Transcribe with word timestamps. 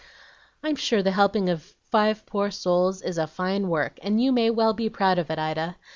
"I'm 0.63 0.77
sure 0.77 1.03
the 1.03 1.11
helping 1.11 1.47
of 1.47 1.61
five 1.91 2.25
poor 2.25 2.49
souls 2.49 3.03
is 3.03 3.19
a 3.19 3.27
fine 3.27 3.67
work, 3.67 3.99
and 4.01 4.19
you 4.19 4.31
may 4.31 4.49
well 4.49 4.73
be 4.73 4.89
proud 4.89 5.19
of 5.19 5.29
it, 5.29 5.37
Ida. 5.37 5.75